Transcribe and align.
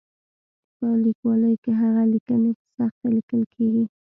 په 0.77 0.87
لیکوالۍ 1.05 1.53
کې 1.63 1.71
هغه 1.81 2.03
لیکنې 2.13 2.51
په 2.57 2.63
سخته 2.77 3.05
لیکل 3.15 3.41
کېږي. 3.53 3.83